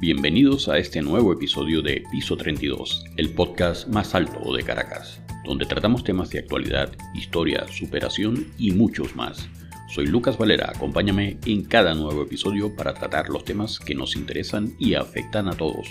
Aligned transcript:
Bienvenidos 0.00 0.70
a 0.70 0.78
este 0.78 1.02
nuevo 1.02 1.30
episodio 1.30 1.82
de 1.82 2.02
Piso 2.10 2.34
32, 2.34 3.04
el 3.18 3.34
podcast 3.34 3.86
más 3.86 4.14
alto 4.14 4.54
de 4.54 4.62
Caracas, 4.62 5.20
donde 5.44 5.66
tratamos 5.66 6.04
temas 6.04 6.30
de 6.30 6.38
actualidad, 6.38 6.90
historia, 7.12 7.66
superación 7.68 8.46
y 8.56 8.70
muchos 8.70 9.14
más. 9.14 9.50
Soy 9.94 10.06
Lucas 10.06 10.38
Valera, 10.38 10.72
acompáñame 10.74 11.36
en 11.44 11.64
cada 11.64 11.92
nuevo 11.94 12.22
episodio 12.22 12.74
para 12.74 12.94
tratar 12.94 13.28
los 13.28 13.44
temas 13.44 13.78
que 13.78 13.94
nos 13.94 14.16
interesan 14.16 14.74
y 14.78 14.94
afectan 14.94 15.48
a 15.48 15.52
todos. 15.52 15.86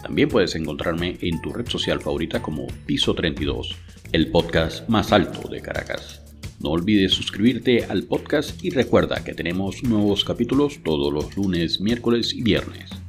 También 0.00 0.28
puedes 0.28 0.54
encontrarme 0.54 1.18
en 1.20 1.42
tu 1.42 1.52
red 1.52 1.66
social 1.66 2.00
favorita 2.00 2.40
como 2.40 2.68
Piso 2.86 3.12
32, 3.12 3.76
el 4.12 4.30
podcast 4.30 4.88
más 4.88 5.10
alto 5.10 5.48
de 5.48 5.60
Caracas. 5.60 6.22
No 6.60 6.70
olvides 6.70 7.10
suscribirte 7.10 7.86
al 7.86 8.04
podcast 8.04 8.64
y 8.64 8.70
recuerda 8.70 9.24
que 9.24 9.34
tenemos 9.34 9.82
nuevos 9.82 10.24
capítulos 10.24 10.78
todos 10.84 11.12
los 11.12 11.36
lunes, 11.36 11.80
miércoles 11.80 12.34
y 12.34 12.42
viernes. 12.42 13.01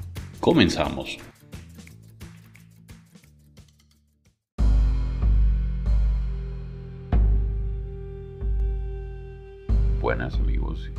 Comenzamos. 0.44 1.18
Buenas 10.02 10.36
amigos, 10.36 10.92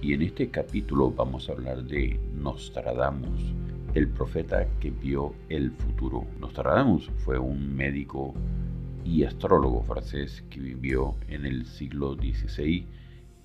y 0.00 0.14
en 0.14 0.22
este 0.22 0.48
capítulo 0.48 1.10
vamos 1.10 1.50
a 1.50 1.52
hablar 1.52 1.84
de 1.84 2.18
Nostradamus, 2.32 3.52
el 3.92 4.08
profeta 4.08 4.66
que 4.80 4.90
vio 4.90 5.34
el 5.50 5.70
futuro. 5.70 6.24
Nostradamus 6.40 7.10
fue 7.26 7.38
un 7.38 7.76
médico 7.76 8.32
y 9.04 9.24
astrólogo 9.24 9.82
francés 9.82 10.42
que 10.48 10.60
vivió 10.60 11.14
en 11.28 11.44
el 11.44 11.66
siglo 11.66 12.14
XVI 12.14 12.86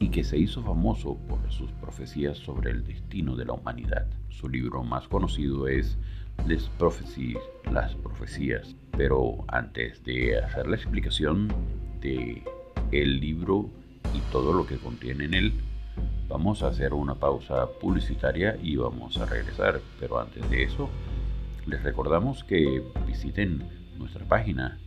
y 0.03 0.09
que 0.09 0.25
se 0.25 0.37
hizo 0.37 0.61
famoso 0.61 1.17
por 1.29 1.39
sus 1.49 1.71
profecías 1.71 2.37
sobre 2.37 2.71
el 2.71 2.83
destino 2.83 3.37
de 3.37 3.45
la 3.45 3.53
humanidad. 3.53 4.05
Su 4.27 4.49
libro 4.49 4.83
más 4.83 5.07
conocido 5.07 5.69
es 5.69 5.97
Les 6.45 6.63
Prophéties, 6.77 7.37
las 7.71 7.95
profecías. 7.95 8.75
Pero 8.97 9.45
antes 9.47 10.03
de 10.03 10.39
hacer 10.39 10.67
la 10.67 10.75
explicación 10.75 11.47
de 12.01 12.43
el 12.91 13.21
libro 13.21 13.69
y 14.13 14.19
todo 14.29 14.51
lo 14.51 14.67
que 14.67 14.75
contiene 14.75 15.23
en 15.23 15.35
él, 15.35 15.53
vamos 16.27 16.63
a 16.63 16.67
hacer 16.67 16.93
una 16.93 17.15
pausa 17.15 17.69
publicitaria 17.79 18.57
y 18.61 18.75
vamos 18.75 19.17
a 19.17 19.25
regresar. 19.25 19.79
Pero 20.01 20.19
antes 20.19 20.49
de 20.49 20.63
eso, 20.63 20.89
les 21.65 21.81
recordamos 21.81 22.43
que 22.43 22.83
visiten 23.07 23.63
nuestra 23.97 24.25
página 24.25 24.77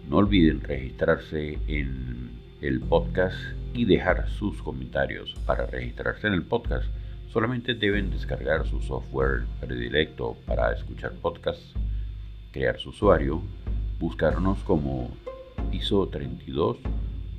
No 0.08 0.18
olviden 0.18 0.62
registrarse 0.62 1.58
en 1.68 2.30
el 2.62 2.80
podcast 2.80 3.36
y 3.74 3.86
dejar 3.86 4.30
sus 4.30 4.62
comentarios. 4.62 5.34
Para 5.48 5.66
registrarse 5.66 6.28
en 6.28 6.34
el 6.34 6.44
podcast 6.44 6.86
solamente 7.34 7.74
deben 7.74 8.12
descargar 8.12 8.68
su 8.68 8.80
software 8.80 9.46
predilecto 9.60 10.38
para 10.46 10.72
escuchar 10.74 11.14
podcasts, 11.14 11.74
crear 12.52 12.78
su 12.78 12.90
usuario, 12.90 13.42
buscarnos 14.00 14.60
como 14.60 15.10
piso 15.72 16.08
32 16.08 16.78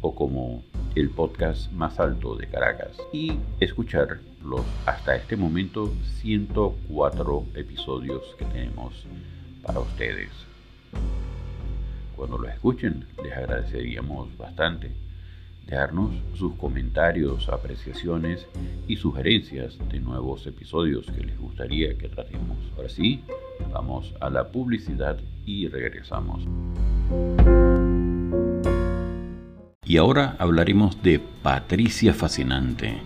o 0.01 0.15
como 0.15 0.63
el 0.95 1.11
podcast 1.11 1.71
más 1.73 1.99
alto 2.01 2.35
de 2.37 2.47
Caracas 2.49 2.97
y 3.13 3.39
escuchar 3.61 4.21
los 4.45 4.63
hasta 4.87 5.17
este 5.17 5.37
momento 5.37 5.93
104 6.21 7.45
episodios 7.55 8.35
que 8.39 8.45
tenemos 8.45 9.07
para 9.63 9.81
ustedes. 9.81 10.31
Cuando 12.17 12.39
lo 12.39 12.49
escuchen 12.49 13.07
les 13.23 13.33
agradeceríamos 13.33 14.37
bastante 14.37 14.91
dejarnos 15.69 16.11
sus 16.35 16.55
comentarios, 16.55 17.49
apreciaciones 17.51 18.47
y 18.89 18.97
sugerencias 18.97 19.79
de 19.91 20.01
nuevos 20.01 20.47
episodios 20.47 21.07
que 21.07 21.23
les 21.23 21.39
gustaría 21.39 21.97
que 21.99 22.09
tratemos. 22.09 22.57
Ahora 22.77 22.89
sí, 22.89 23.23
vamos 23.71 24.15
a 24.21 24.31
la 24.31 24.49
publicidad 24.49 25.19
y 25.45 25.69
regresamos. 25.69 26.47
Y 29.89 29.97
ahora 29.97 30.37
hablaremos 30.39 31.03
de 31.03 31.19
Patricia 31.19 32.13
Fascinante. 32.13 32.99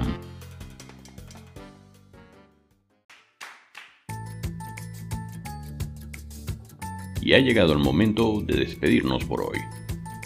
Y 7.20 7.34
ha 7.34 7.40
llegado 7.40 7.74
el 7.74 7.78
momento 7.78 8.40
de 8.40 8.56
despedirnos 8.56 9.22
por 9.24 9.42
hoy. 9.42 9.58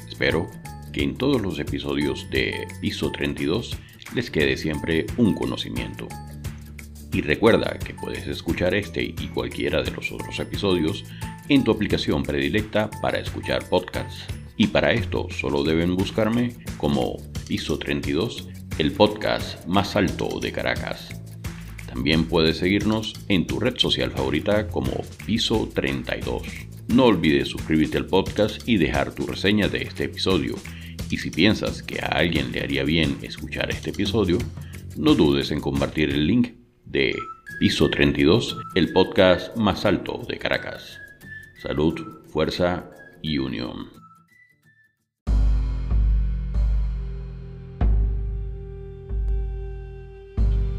Espero 0.08 0.61
que 0.92 1.02
en 1.02 1.16
todos 1.16 1.40
los 1.40 1.58
episodios 1.58 2.28
de 2.30 2.66
Piso 2.80 3.10
32 3.10 3.76
les 4.14 4.30
quede 4.30 4.56
siempre 4.56 5.06
un 5.16 5.34
conocimiento. 5.34 6.08
Y 7.12 7.20
recuerda 7.20 7.78
que 7.78 7.94
puedes 7.94 8.26
escuchar 8.26 8.74
este 8.74 9.02
y 9.02 9.28
cualquiera 9.34 9.82
de 9.82 9.90
los 9.90 10.10
otros 10.12 10.38
episodios 10.38 11.04
en 11.48 11.64
tu 11.64 11.70
aplicación 11.70 12.22
predilecta 12.22 12.90
para 13.02 13.18
escuchar 13.18 13.68
podcasts. 13.68 14.24
Y 14.56 14.68
para 14.68 14.92
esto 14.92 15.26
solo 15.30 15.62
deben 15.64 15.96
buscarme 15.96 16.54
como 16.78 17.16
Piso 17.46 17.78
32, 17.78 18.48
el 18.78 18.92
podcast 18.92 19.66
más 19.66 19.96
alto 19.96 20.40
de 20.40 20.52
Caracas. 20.52 21.08
También 21.86 22.24
puedes 22.24 22.56
seguirnos 22.56 23.12
en 23.28 23.46
tu 23.46 23.60
red 23.60 23.76
social 23.76 24.10
favorita 24.10 24.68
como 24.68 24.92
Piso 25.26 25.68
32. 25.74 26.42
No 26.88 27.04
olvides 27.04 27.48
suscribirte 27.48 27.98
al 27.98 28.06
podcast 28.06 28.66
y 28.66 28.78
dejar 28.78 29.14
tu 29.14 29.26
reseña 29.26 29.68
de 29.68 29.82
este 29.82 30.04
episodio. 30.04 30.54
Y 31.12 31.18
si 31.18 31.30
piensas 31.30 31.82
que 31.82 32.00
a 32.00 32.06
alguien 32.06 32.52
le 32.52 32.62
haría 32.62 32.84
bien 32.84 33.18
escuchar 33.20 33.68
este 33.70 33.90
episodio, 33.90 34.38
no 34.96 35.14
dudes 35.14 35.50
en 35.50 35.60
compartir 35.60 36.08
el 36.08 36.26
link 36.26 36.54
de 36.86 37.14
Piso 37.60 37.90
32, 37.90 38.56
el 38.74 38.94
podcast 38.94 39.54
más 39.58 39.84
alto 39.84 40.22
de 40.26 40.38
Caracas. 40.38 40.98
Salud, 41.60 42.00
fuerza 42.30 42.88
y 43.20 43.36
unión. 43.36 43.90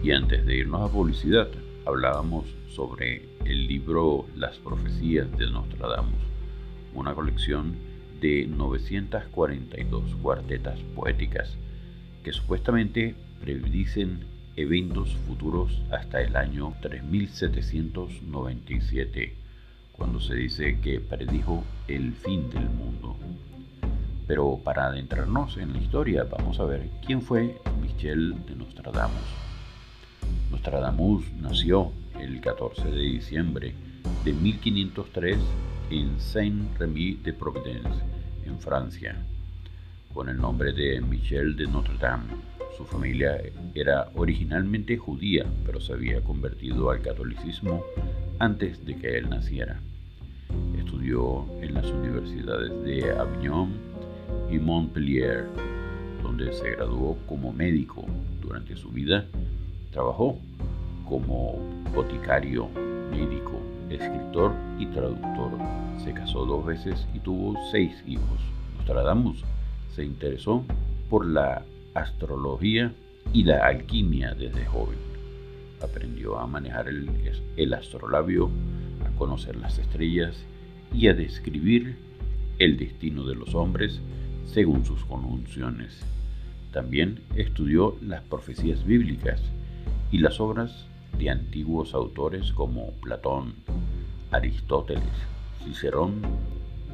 Y 0.02 0.12
antes 0.14 0.44
de 0.48 0.58
irnos 0.58 0.90
a 0.90 0.92
publicidad, 0.92 1.50
hablábamos 1.86 2.48
sobre 2.70 3.38
el 3.46 3.68
libro 3.68 4.26
Las 4.36 4.58
profecías 4.58 5.28
de 5.38 5.46
Nostradamus, 5.52 6.24
una 6.96 7.14
colección 7.14 7.93
de 8.24 8.48
942 8.48 10.16
cuartetas 10.22 10.80
poéticas 10.96 11.58
que 12.24 12.32
supuestamente 12.32 13.16
predicen 13.42 14.22
eventos 14.56 15.14
futuros 15.28 15.82
hasta 15.92 16.22
el 16.22 16.38
año 16.38 16.74
3797, 16.82 19.34
cuando 19.92 20.22
se 20.22 20.36
dice 20.36 20.80
que 20.80 21.02
predijo 21.02 21.66
el 21.90 22.14
fin 22.14 22.50
del 22.50 22.70
mundo. 22.70 23.18
Pero 24.26 24.58
para 24.64 24.86
adentrarnos 24.86 25.58
en 25.58 25.74
la 25.74 25.80
historia, 25.80 26.24
vamos 26.24 26.62
a 26.62 26.66
ver 26.66 26.90
quién 27.06 27.22
fue 27.22 27.58
Michel 27.82 28.46
de 28.46 28.56
Nostradamus. 28.56 29.20
Nostradamus 30.50 31.30
nació 31.42 31.92
el 32.22 32.40
14 32.40 32.90
de 32.90 33.02
diciembre 33.02 33.74
de 34.24 34.32
1503 34.32 35.38
en 35.90 36.20
Saint-Rémy 36.20 37.16
de 37.16 37.34
Provence, 37.34 38.13
en 38.46 38.60
Francia, 38.60 39.16
con 40.14 40.30
el 40.30 40.38
nombre 40.38 40.74
de 40.74 41.02
Michel 41.02 41.56
de 41.56 41.68
Notre 41.68 41.98
Dame. 41.98 42.34
Su 42.78 42.86
familia 42.86 43.42
era 43.76 44.10
originalmente 44.16 44.98
judía, 44.98 45.46
pero 45.66 45.80
se 45.80 45.94
había 45.94 46.22
convertido 46.22 46.90
al 46.90 47.02
catolicismo 47.02 47.84
antes 48.40 48.86
de 48.86 48.96
que 48.98 49.18
él 49.18 49.30
naciera. 49.30 49.80
Estudió 50.78 51.46
en 51.62 51.74
las 51.74 51.86
universidades 51.86 52.84
de 52.84 53.12
Avignon, 53.12 53.94
y 54.50 54.60
Montpellier, 54.60 55.48
donde 56.22 56.54
se 56.54 56.72
graduó 56.72 57.18
como 57.28 57.52
médico. 57.52 58.06
Durante 58.42 58.76
su 58.76 58.90
vida 58.90 59.26
trabajó 59.92 60.38
como 61.08 61.60
boticario, 61.94 62.70
médico, 63.12 63.60
escritor 63.96 64.54
y 64.80 64.86
traductor. 64.88 65.52
Se 66.04 66.14
casó 66.14 66.46
dos 66.46 66.66
veces 66.66 67.08
y 67.14 67.20
tuvo 67.20 67.56
seis 67.72 68.04
hijos. 68.06 68.40
Nostradamus 68.78 69.44
se 69.96 70.04
interesó 70.04 70.64
por 71.10 71.26
la 71.26 71.64
astrología 71.94 72.94
y 73.32 73.44
la 73.44 73.66
alquimia 73.66 74.34
desde 74.34 74.66
joven. 74.66 74.98
Aprendió 75.82 76.40
a 76.40 76.48
manejar 76.48 76.88
el, 76.88 77.10
el 77.58 77.74
astrolabio, 77.74 78.50
a 79.06 79.16
conocer 79.18 79.56
las 79.56 79.78
estrellas 79.80 80.36
y 80.94 81.08
a 81.08 81.14
describir 81.14 81.98
el 82.60 82.78
destino 82.78 83.26
de 83.26 83.36
los 83.36 83.56
hombres 83.56 84.00
según 84.46 84.86
sus 84.86 85.04
conjunciones. 85.06 86.00
También 86.72 87.22
estudió 87.36 87.98
las 88.02 88.22
profecías 88.24 88.84
bíblicas 88.86 89.42
y 90.12 90.20
las 90.20 90.40
obras 90.40 90.88
de 91.18 91.30
antiguos 91.30 91.94
autores 91.94 92.52
como 92.54 92.92
Platón, 93.02 93.56
Aristóteles, 94.34 95.04
Cicerón 95.64 96.22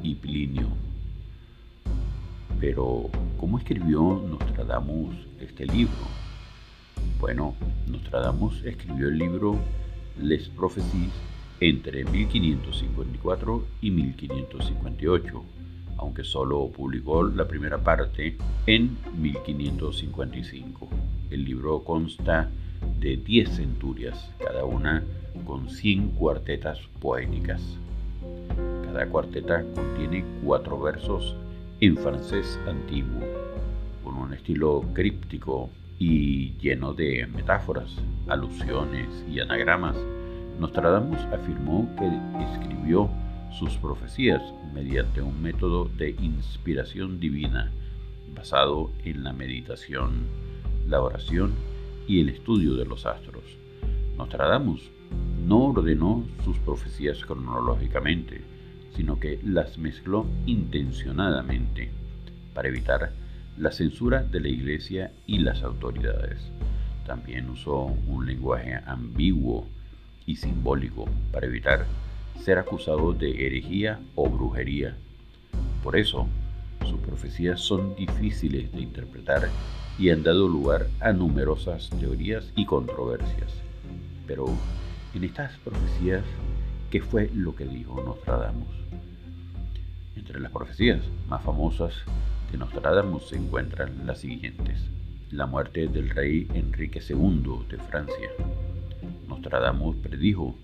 y 0.02 0.14
Plinio. 0.14 0.68
Pero, 2.60 3.10
¿cómo 3.38 3.58
escribió 3.58 4.22
Nostradamus 4.28 5.16
este 5.40 5.66
libro? 5.66 6.06
Bueno, 7.18 7.56
Nostradamus 7.86 8.62
escribió 8.64 9.08
el 9.08 9.18
libro 9.18 9.56
Les 10.20 10.48
Prophéties 10.50 11.12
entre 11.60 12.04
1554 12.04 13.66
y 13.80 13.90
1558 13.90 15.44
aunque 16.00 16.24
solo 16.24 16.70
publicó 16.70 17.22
la 17.24 17.46
primera 17.46 17.76
parte 17.76 18.38
en 18.66 18.96
1555. 19.18 20.88
El 21.30 21.44
libro 21.44 21.84
consta 21.84 22.48
de 22.98 23.16
10 23.16 23.56
centurias, 23.56 24.30
cada 24.38 24.64
una 24.64 25.02
con 25.44 25.68
100 25.68 26.10
cuartetas 26.10 26.78
poéticas. 27.00 27.62
Cada 28.84 29.06
cuarteta 29.06 29.64
contiene 29.74 30.24
cuatro 30.44 30.80
versos 30.80 31.36
en 31.80 31.96
francés 31.96 32.58
antiguo, 32.66 33.20
con 34.04 34.16
un 34.16 34.34
estilo 34.34 34.84
críptico 34.92 35.70
y 35.98 36.52
lleno 36.58 36.92
de 36.92 37.26
metáforas, 37.26 37.90
alusiones 38.28 39.08
y 39.30 39.40
anagramas. 39.40 39.96
Nostradamus 40.58 41.20
afirmó 41.32 41.88
que 41.96 42.06
escribió 42.44 43.08
sus 43.58 43.76
profecías 43.76 44.42
mediante 44.74 45.22
un 45.22 45.40
método 45.42 45.86
de 45.96 46.10
inspiración 46.10 47.20
divina 47.20 47.70
basado 48.34 48.90
en 49.04 49.24
la 49.24 49.32
meditación, 49.32 50.26
la 50.86 51.00
oración 51.00 51.54
y 52.06 52.20
el 52.20 52.28
estudio 52.28 52.74
de 52.74 52.84
los 52.84 53.06
astros. 53.06 53.44
Nostradamus 54.16 54.90
no 55.46 55.66
ordenó 55.66 56.24
sus 56.44 56.58
profecías 56.58 57.24
cronológicamente, 57.24 58.42
sino 58.94 59.18
que 59.18 59.40
las 59.44 59.78
mezcló 59.78 60.26
intencionadamente 60.46 61.90
para 62.54 62.68
evitar 62.68 63.12
la 63.56 63.72
censura 63.72 64.22
de 64.22 64.40
la 64.40 64.48
Iglesia 64.48 65.12
y 65.26 65.38
las 65.38 65.62
autoridades. 65.62 66.50
También 67.06 67.48
usó 67.50 67.84
un 68.06 68.26
lenguaje 68.26 68.74
ambiguo 68.86 69.66
y 70.26 70.36
simbólico 70.36 71.06
para 71.32 71.46
evitar 71.46 71.86
ser 72.38 72.58
acusado 72.58 73.12
de 73.12 73.46
herejía 73.46 74.00
o 74.14 74.28
brujería. 74.28 74.96
Por 75.82 75.96
eso, 75.96 76.28
sus 76.90 77.00
profecías 77.00 77.60
son 77.60 77.94
difíciles 77.94 78.72
de 78.72 78.80
interpretar 78.80 79.48
y 79.98 80.10
han 80.10 80.22
dado 80.22 80.48
lugar 80.48 80.88
a 81.00 81.12
numerosas 81.12 81.88
teorías 81.90 82.52
y 82.56 82.66
controversias. 82.66 83.52
Pero 84.26 84.46
en 85.14 85.24
estas 85.24 85.56
profecías, 85.58 86.24
¿qué 86.90 87.00
fue 87.00 87.30
lo 87.32 87.54
que 87.54 87.64
dijo 87.64 88.02
Nostradamus? 88.02 88.68
Entre 90.16 90.40
las 90.40 90.50
profecías 90.50 91.00
más 91.28 91.42
famosas 91.42 91.94
de 92.50 92.58
Nostradamus 92.58 93.28
se 93.28 93.36
encuentran 93.36 94.06
las 94.06 94.18
siguientes. 94.18 94.80
La 95.30 95.46
muerte 95.46 95.86
del 95.86 96.10
rey 96.10 96.48
Enrique 96.54 97.00
II 97.08 97.66
de 97.68 97.78
Francia. 97.78 98.30
Nostradamus 99.28 99.96
predijo 99.96 100.56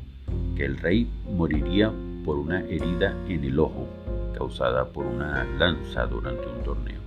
que 0.57 0.65
el 0.65 0.77
rey 0.79 1.09
moriría 1.31 1.93
por 2.25 2.39
una 2.39 2.61
herida 2.63 3.17
en 3.29 3.45
el 3.45 3.61
ojo 3.61 3.89
causada 4.37 4.93
por 4.93 5.07
una 5.07 5.45
lanza 5.59 6.07
durante 6.07 6.47
un 6.47 6.63
torneo. 6.63 7.01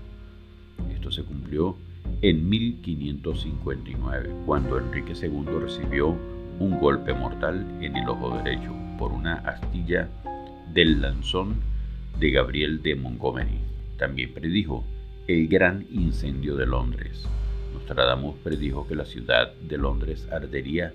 Esto 0.92 1.12
se 1.12 1.24
cumplió 1.24 1.78
en 2.22 2.50
1559, 2.50 4.30
cuando 4.46 4.78
Enrique 4.78 5.14
II 5.14 5.46
recibió 5.62 6.16
un 6.60 6.80
golpe 6.80 7.14
mortal 7.14 7.66
en 7.82 7.96
el 7.96 8.10
ojo 8.10 8.38
derecho 8.38 8.74
por 8.98 9.12
una 9.14 9.36
astilla 9.36 10.10
del 10.74 11.02
lanzón 11.02 11.56
de 12.20 12.32
Gabriel 12.32 12.82
de 12.82 12.96
Montgomery. 12.96 13.60
También 13.98 14.34
predijo 14.34 14.84
el 15.28 15.48
gran 15.48 15.86
incendio 15.92 16.56
de 16.56 16.66
Londres. 16.66 17.26
Nostradamus 17.74 18.36
predijo 18.44 18.88
que 18.88 18.96
la 18.96 19.06
ciudad 19.06 19.54
de 19.54 19.78
Londres 19.78 20.28
ardería 20.32 20.94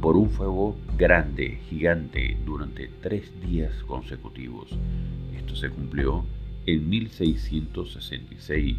por 0.00 0.16
un 0.16 0.30
fuego 0.30 0.76
grande, 0.96 1.60
gigante, 1.68 2.36
durante 2.44 2.90
tres 3.00 3.30
días 3.40 3.72
consecutivos. 3.84 4.68
Esto 5.36 5.56
se 5.56 5.70
cumplió 5.70 6.24
en 6.66 6.88
1666, 6.88 8.76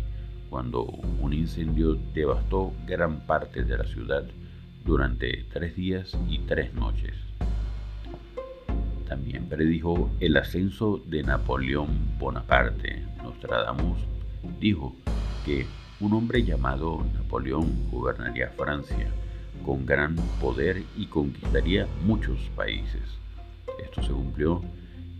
cuando 0.50 0.84
un 0.84 1.34
incendio 1.34 1.98
devastó 2.14 2.74
gran 2.86 3.26
parte 3.26 3.64
de 3.64 3.78
la 3.78 3.86
ciudad 3.86 4.24
durante 4.86 5.46
tres 5.52 5.76
días 5.76 6.18
y 6.30 6.40
tres 6.40 6.74
noches. 6.74 7.16
También 9.08 9.48
predijo 9.48 10.10
el 10.20 10.38
ascenso 10.38 11.02
de 11.06 11.24
Napoleón 11.24 12.18
Bonaparte. 12.20 13.04
Nostradamus 13.22 14.00
dijo 14.60 14.96
que 15.46 15.66
un 16.00 16.14
hombre 16.14 16.44
llamado 16.44 17.06
Napoleón 17.14 17.90
gobernaría 17.90 18.50
Francia 18.50 19.10
con 19.66 19.86
gran 19.86 20.16
poder 20.42 20.84
y 20.98 21.06
conquistaría 21.06 21.88
muchos 22.06 22.40
países. 22.56 23.02
Esto 23.84 24.02
se 24.04 24.12
cumplió 24.12 24.62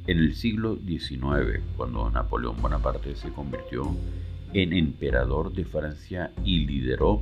en 0.08 0.20
el 0.20 0.36
siglo 0.36 0.78
XIX, 0.86 1.62
cuando 1.78 2.10
Napoleón 2.10 2.62
Bonaparte 2.62 3.16
se 3.16 3.30
convirtió 3.30 3.96
en 4.54 4.74
emperador 4.74 5.54
de 5.54 5.66
Francia 5.66 6.32
y 6.44 6.66
lideró 6.66 7.22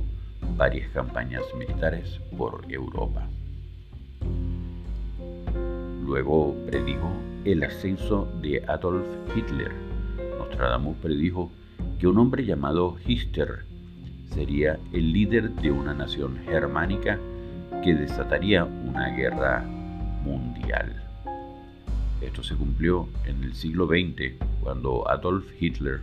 varias 0.56 0.90
campañas 0.90 1.42
militares 1.56 2.20
por 2.36 2.64
Europa. 2.68 3.28
Luego 6.04 6.54
predijo 6.66 7.12
el 7.44 7.62
ascenso 7.62 8.28
de 8.42 8.62
Adolf 8.66 9.06
Hitler. 9.34 9.72
Nostradamus 10.38 10.96
predijo 10.98 11.50
que 11.98 12.06
un 12.08 12.18
hombre 12.18 12.44
llamado 12.44 12.96
Hister 13.06 13.64
sería 14.34 14.78
el 14.92 15.12
líder 15.12 15.50
de 15.50 15.70
una 15.70 15.94
nación 15.94 16.38
germánica 16.44 17.18
que 17.82 17.94
desataría 17.94 18.64
una 18.64 19.08
guerra 19.10 19.62
mundial. 20.24 21.01
Esto 22.22 22.42
se 22.42 22.54
cumplió 22.54 23.08
en 23.26 23.42
el 23.42 23.54
siglo 23.54 23.86
XX, 23.86 24.34
cuando 24.60 25.08
Adolf 25.08 25.44
Hitler 25.60 26.00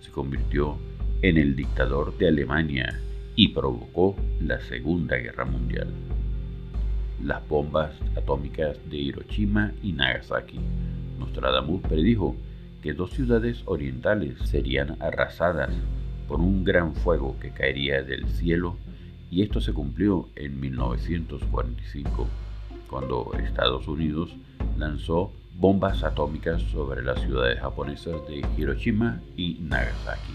se 0.00 0.10
convirtió 0.10 0.78
en 1.22 1.36
el 1.36 1.54
dictador 1.54 2.16
de 2.16 2.28
Alemania 2.28 2.98
y 3.36 3.48
provocó 3.48 4.16
la 4.40 4.58
Segunda 4.60 5.16
Guerra 5.16 5.44
Mundial. 5.44 5.88
Las 7.22 7.46
bombas 7.46 7.92
atómicas 8.16 8.78
de 8.88 8.96
Hiroshima 8.96 9.72
y 9.82 9.92
Nagasaki. 9.92 10.58
Nostradamus 11.18 11.82
predijo 11.82 12.36
que 12.82 12.94
dos 12.94 13.10
ciudades 13.10 13.62
orientales 13.66 14.38
serían 14.48 14.96
arrasadas 15.00 15.70
por 16.26 16.40
un 16.40 16.64
gran 16.64 16.94
fuego 16.94 17.36
que 17.38 17.50
caería 17.50 18.02
del 18.02 18.26
cielo 18.28 18.76
y 19.30 19.42
esto 19.42 19.60
se 19.60 19.72
cumplió 19.72 20.28
en 20.34 20.58
1945, 20.58 22.26
cuando 22.88 23.32
Estados 23.38 23.86
Unidos 23.86 24.34
lanzó 24.76 25.32
bombas 25.60 26.02
atómicas 26.04 26.62
sobre 26.72 27.02
las 27.02 27.20
ciudades 27.20 27.60
japonesas 27.60 28.26
de 28.26 28.42
Hiroshima 28.56 29.20
y 29.36 29.58
Nagasaki. 29.60 30.32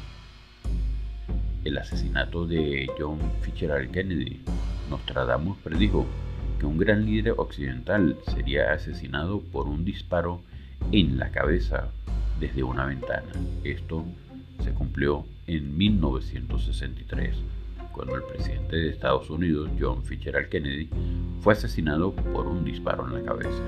El 1.64 1.80
asesinato 1.80 2.46
de 2.46 2.88
John 3.00 3.18
Fitzgerald 3.42 3.90
Kennedy, 3.90 4.40
Nostradamus 4.88 5.58
predijo 5.64 6.06
que 6.60 6.68
un 6.68 6.78
gran 6.78 7.08
líder 7.08 7.34
occidental 7.38 8.20
sería 8.28 8.72
asesinado 8.72 9.42
por 9.42 9.68
un 9.68 9.84
disparo 9.84 10.42
en 10.92 11.18
la 11.18 11.32
cabeza 11.32 11.90
desde 12.40 12.62
una 12.62 12.86
ventana. 12.86 13.32
Esto 13.64 14.06
se 14.64 14.74
cumplió 14.74 15.26
en 15.48 15.76
1963, 15.76 17.36
cuando 17.92 18.16
el 18.16 18.24
presidente 18.24 18.76
de 18.76 18.90
Estados 18.90 19.32
Unidos, 19.32 19.72
John 19.80 20.04
Fitzgerald 20.04 20.50
Kennedy, 20.50 20.88
fue 21.42 21.54
asesinado 21.54 22.14
por 22.14 22.46
un 22.46 22.64
disparo 22.64 23.08
en 23.08 23.14
la 23.16 23.24
cabeza 23.24 23.64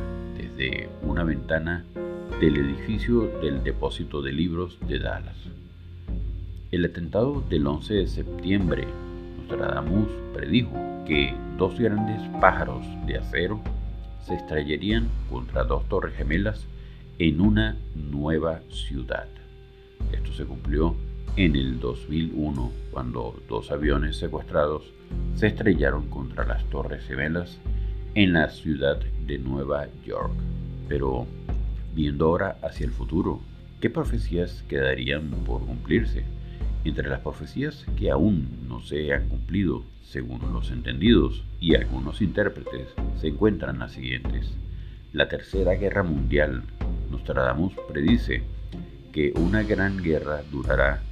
desde 0.58 0.90
una 1.04 1.24
ventana 1.24 1.86
del 2.42 2.58
edificio 2.58 3.28
del 3.42 3.64
depósito 3.64 4.22
de 4.22 4.32
libros 4.32 4.78
de 4.88 5.00
Dallas. 5.00 5.38
El 6.72 6.86
atentado 6.86 7.44
del 7.48 7.66
11 7.66 7.94
de 7.94 8.08
septiembre, 8.08 8.88
Nostradamus 9.38 10.10
predijo 10.34 10.74
que 11.06 11.34
dos 11.58 11.80
grandes 11.80 12.22
pájaros 12.42 12.86
de 13.06 13.18
acero 13.18 13.62
se 14.26 14.36
estrellarían 14.36 15.08
contra 15.30 15.64
dos 15.64 15.88
torres 15.88 16.16
gemelas 16.16 16.66
en 17.20 17.40
una 17.40 17.78
nueva 17.96 18.62
ciudad. 18.70 19.28
Esto 20.12 20.34
se 20.34 20.46
cumplió 20.46 20.96
en 21.36 21.56
el 21.56 21.80
2001 21.80 22.72
cuando 22.92 23.40
dos 23.48 23.72
aviones 23.72 24.18
secuestrados 24.18 24.92
se 25.36 25.48
estrellaron 25.48 26.10
contra 26.10 26.46
las 26.46 26.64
torres 26.66 27.06
gemelas 27.06 27.60
en 28.18 28.34
la 28.34 28.50
ciudad 28.50 29.00
de 29.28 29.38
Nueva 29.38 29.90
York. 30.04 30.32
Pero 30.90 31.28
viendo 31.94 32.26
ahora 32.26 32.58
hacia 32.64 32.88
el 32.88 32.92
futuro, 32.92 33.42
¿qué 33.80 33.92
profecías 33.92 34.64
quedarían 34.68 35.30
por 35.46 35.64
cumplirse? 35.64 36.24
Entre 36.84 37.08
las 37.10 37.20
profecías 37.20 37.86
que 37.96 38.10
aún 38.10 38.66
no 38.68 38.82
se 38.82 39.14
han 39.14 39.30
cumplido, 39.30 39.84
según 40.02 40.52
los 40.52 40.72
entendidos 40.72 41.44
y 41.60 41.76
algunos 41.76 42.20
intérpretes, 42.24 42.88
se 43.22 43.28
encuentran 43.28 43.78
las 43.78 43.92
siguientes. 43.92 44.52
La 45.14 45.30
Tercera 45.30 45.76
Guerra 45.76 46.02
Mundial. 46.02 46.64
Nostradamus 47.12 47.74
predice 47.88 48.42
que 49.14 49.32
una 49.36 49.62
gran 49.62 50.02
guerra 50.02 50.42
durará 50.52 51.04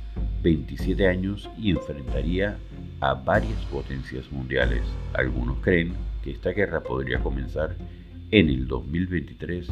27 0.42 1.08
años 1.08 1.52
y 1.56 1.70
enfrentaría 1.70 2.58
a 3.00 3.14
varias 3.14 3.60
potencias 3.66 4.32
mundiales. 4.32 4.84
Algunos 5.14 5.58
creen 5.62 5.94
que 6.24 6.32
esta 6.32 6.52
guerra 6.52 6.82
podría 6.82 7.20
comenzar 7.20 7.76
en 8.32 8.50
el 8.50 8.68
2023 8.68 9.68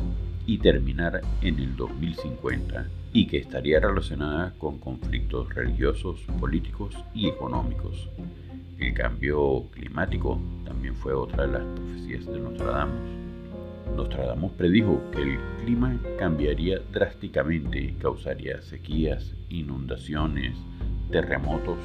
y 0.46 0.58
terminar 0.58 1.22
en 1.42 1.60
el 1.60 1.76
2050 1.76 2.88
y 3.14 3.28
que 3.28 3.38
estaría 3.38 3.80
relacionada 3.80 4.54
con 4.58 4.80
conflictos 4.80 5.54
religiosos, 5.54 6.20
políticos 6.40 6.96
y 7.14 7.28
económicos. 7.28 8.10
El 8.80 8.94
cambio 8.94 9.68
climático 9.72 10.40
también 10.66 10.96
fue 10.96 11.14
otra 11.14 11.46
de 11.46 11.54
las 11.54 11.64
profecías 11.76 12.26
de 12.26 12.40
Nostradamus. 12.40 13.02
Nostradamus 13.96 14.52
predijo 14.54 15.02
que 15.12 15.22
el 15.22 15.40
clima 15.64 15.98
cambiaría 16.18 16.80
drásticamente 16.92 17.96
causaría 18.02 18.62
sequías, 18.62 19.34
inundaciones, 19.50 20.58
terremotos 21.12 21.78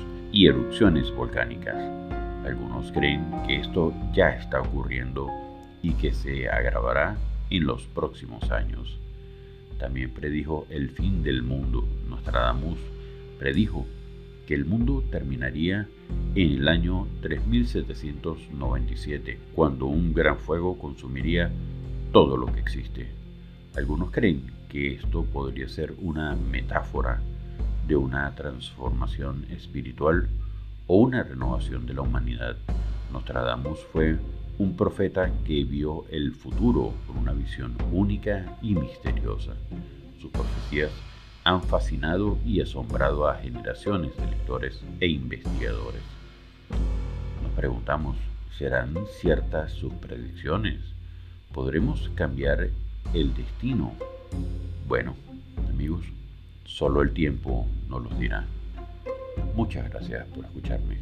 erupciones 0.47 1.11
volcánicas. 1.15 1.77
Algunos 2.45 2.93
creen 2.93 3.25
que 3.47 3.57
esto 3.57 3.93
ya 4.13 4.31
está 4.31 4.61
ocurriendo 4.61 5.29
y 5.83 5.93
que 5.93 6.13
se 6.13 6.49
agravará 6.49 7.17
en 7.51 7.65
los 7.65 7.87
próximos 7.87 8.51
años. 8.51 8.99
También 9.79 10.11
predijo 10.11 10.67
el 10.71 10.91
fin 10.91 11.23
del 11.23 11.43
mundo. 11.43 11.87
Nostradamus 12.09 12.79
predijo 13.39 13.87
que 14.47 14.55
el 14.55 14.65
mundo 14.65 15.05
terminaría 15.11 15.89
en 16.35 16.53
el 16.53 16.69
año 16.69 17.07
3797, 17.21 19.39
cuando 19.55 19.87
un 19.87 20.15
gran 20.15 20.39
fuego 20.39 20.79
consumiría 20.79 21.51
todo 22.13 22.37
lo 22.37 22.47
que 22.47 22.61
existe. 22.61 23.09
Algunos 23.77 24.11
creen 24.11 24.45
que 24.69 24.95
esto 24.95 25.25
podría 25.25 25.69
ser 25.69 25.95
una 26.01 26.35
metáfora 26.35 27.21
de 27.89 27.97
una 27.97 28.35
transformación 28.35 29.47
espiritual 29.51 30.29
o 30.87 30.99
una 30.99 31.23
renovación 31.23 31.87
de 31.87 31.95
la 31.95 32.03
humanidad. 32.03 32.57
Nostradamus 33.11 33.79
fue 33.93 34.19
un 34.59 34.77
profeta 34.77 35.33
que 35.47 35.65
vio 35.65 36.05
el 36.11 36.35
futuro 36.35 36.93
con 37.07 37.17
una 37.17 37.33
visión 37.33 37.77
única 37.91 38.59
y 38.61 38.75
misteriosa. 38.75 39.55
Sus 40.21 40.31
profecías 40.31 40.91
han 41.45 41.63
fascinado 41.63 42.37
y 42.45 42.61
asombrado 42.61 43.27
a 43.27 43.37
generaciones 43.37 44.15
de 44.19 44.27
lectores 44.27 44.83
e 45.01 45.07
investigadores. 45.07 46.03
Nos 47.43 47.53
preguntamos, 47.53 48.19
¿serán 48.59 48.95
ciertas 49.19 49.73
sus 49.73 49.95
predicciones? 49.95 50.79
¿Podremos 51.55 52.11
cambiar 52.15 52.69
el 53.15 53.35
destino? 53.35 53.95
Bueno, 54.87 55.15
amigos, 55.71 56.05
solo 56.69 57.01
el 57.01 57.13
tiempo 57.13 57.67
nos 57.89 58.03
los 58.03 58.19
dirá. 58.19 58.47
Muchas 59.55 59.89
gracias 59.91 60.27
por 60.29 60.45
escucharme. 60.45 60.99